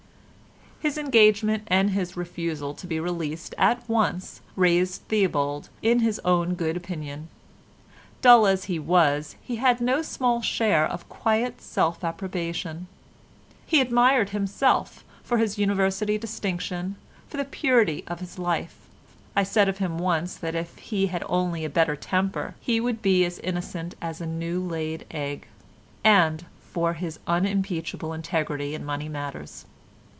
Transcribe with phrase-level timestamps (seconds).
[0.81, 6.55] His engagement and his refusal to be released at once raised Theobald in his own
[6.55, 7.27] good opinion.
[8.23, 12.87] Dull as he was, he had no small share of quiet self approbation.
[13.63, 16.95] He admired himself for his University distinction,
[17.27, 18.77] for the purity of his life
[19.35, 23.03] (I said of him once that if he had only a better temper he would
[23.03, 25.45] be as innocent as a new laid egg)
[26.03, 29.65] and for his unimpeachable integrity in money matters.